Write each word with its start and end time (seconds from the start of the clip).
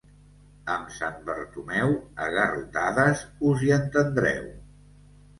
Amb 0.75 0.93
Sant 0.93 1.17
Bartomeu, 1.25 1.91
a 2.27 2.29
garrotades 2.35 3.21
us 3.51 3.61
hi 3.65 3.69
entendreu. 3.77 4.49